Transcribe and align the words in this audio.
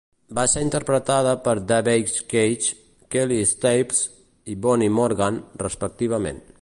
Va 0.37 0.43
ser 0.51 0.61
interpretada 0.67 1.33
per 1.47 1.53
Daveigh 1.71 2.15
Chase, 2.33 2.73
Kelly 3.17 3.39
Stables 3.51 4.01
i 4.55 4.57
Bonnie 4.65 4.93
Morgan, 4.97 5.39
respectivament. 5.67 6.43